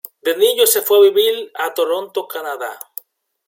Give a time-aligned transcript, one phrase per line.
[0.23, 2.79] De niño se fue a vivir a Toronto, Canadá.